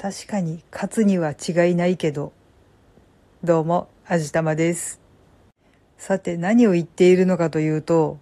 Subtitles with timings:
[0.00, 2.32] 確かにカツには違いないけど。
[3.44, 4.98] どうも、あじたまです。
[5.98, 8.16] さて何を言っているのかというと、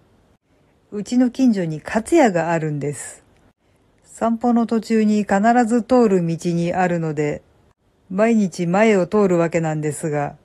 [0.91, 3.23] うちの近所にカツ屋があるんです。
[4.03, 7.41] 散歩の途中に必ず通る道にあるので、
[8.09, 10.35] 毎日前を通るわけなんですが、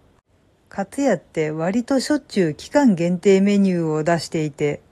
[0.68, 4.82] カツ屋って割としょっちゅう期間限定メニューを出していて、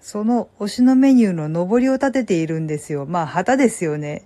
[0.00, 3.06] その推しのメニューの上りを立てているんですよ。
[3.06, 4.22] まあ旗ですよね。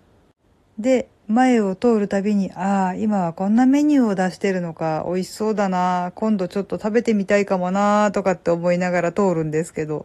[0.79, 10.05] で、前を通るたびに、ああ、今はこんなメニューを出してるのか、美味しそうだな、今度ちょっと食べてみたいかもな、とかって思いながら通るんですけど、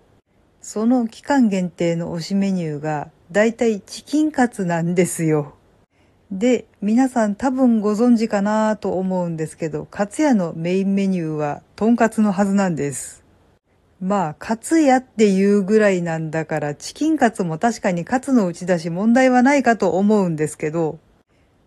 [0.62, 5.56] その期間限定の推しメニューが、だいたいチキンカツなんですよ。
[6.32, 13.26] で、皆さん多分ご存知かなと思うんですけど、カツ屋のメインメニューは、トンカツのはずなんです。
[14.00, 21.00] まあ、カツ屋っていうぐらいなんだから、チキンカツも確かにカツの打ち出し問題はないかと思うんですけど、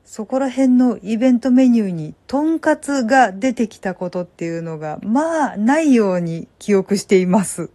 [0.05, 7.71] そこら辺のイベントメニューにトンカツが出てきたことっていうのが、まあ、ないように記憶しています。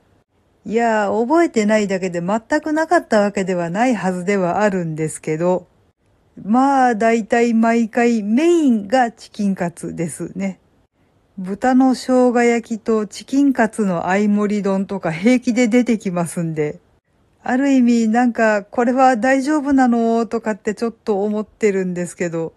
[0.65, 5.67] いやー、覚えてないだけで全くなかったわけではないはずではあるんですけど、
[6.43, 10.59] まあ、だいたい毎回メインがチキンカツですね。
[11.37, 16.79] 豚の生姜焼きとチキンカツの相盛り丼とか平気で出てきますんで、
[17.43, 22.53] ある意味なんかこれは大丈夫なのとかってちょっと思ってるんですけど、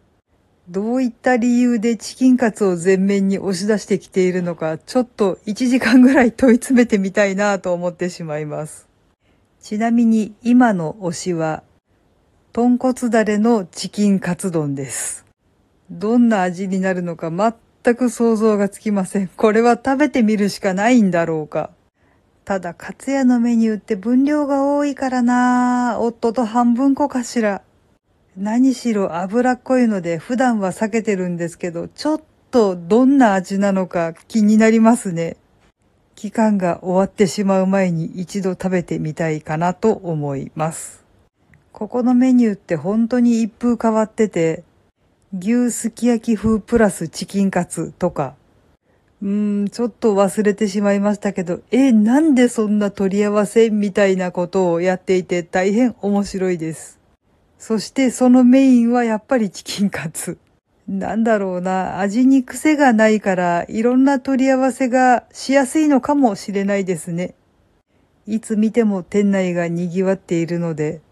[0.69, 8.89] どういった理由でチキンカツを前面に押し出してきているのか、ちょっと1時間ぐらい問い詰めてみたいなと思ってしまいます。
[9.61, 11.65] ちなみに今の推しは、
[12.53, 15.27] 豚骨だれのチキンカツ丼です。
[15.91, 19.29] どんな味になるのか全く想像がつきません。
[19.29, 21.71] これは食べてみるしかないんだろうか。
[22.51, 27.63] ただ、カツ屋のメニューって分量が多いからな夫と半分こかしら。
[28.37, 35.37] 何しろ脂っこいので普段は避けてるんですけど、ちょっとどんな味なのか気になりますね。
[36.17, 41.05] 期間が終わってしまう前に一度食べてみたいかなと思います。
[41.71, 44.65] ここのメニューって本当に一風変わってて、
[45.39, 48.35] 牛すき焼き風プラスチキンカツとか、
[49.23, 56.99] うん、ちょっと忘れてしまいましたけど、え、なんでそんな取り合わせみたいなことをやっていて大変面白いです。
[57.59, 60.39] そしてそのメインはやっぱりチキンカツ。
[60.89, 67.35] なんだろうな、味に癖がないから、いろんな取り合わせがしやすいのかもしれないですね。
[68.27, 71.03] いつ見ても店内が賑わっているので、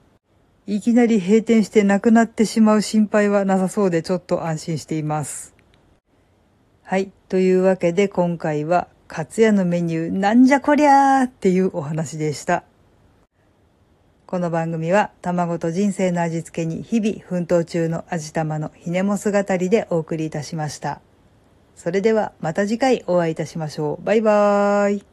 [0.66, 5.57] いきなり閉店してなくなってしまう心配はなさそうでちょっと安心しています。
[6.90, 7.12] はい。
[7.28, 12.64] というわけで今回は、カツヤのメニューなんじゃこりゃーっていうお話でした。
[14.24, 21.02] この番組は卵と人生の味付けに日々奮闘中の味玉のひねも姿りでお送りいたしました。
[21.76, 24.04] それではまた次回お会いいたしましょう。
[24.06, 25.08] バイバーイ。